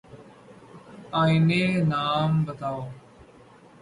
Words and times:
أپنے 1.19 1.61
نام 1.91 2.43
بتاؤ۔ 2.45 2.79